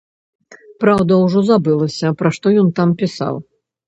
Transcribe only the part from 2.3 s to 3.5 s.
што ён там пісаў.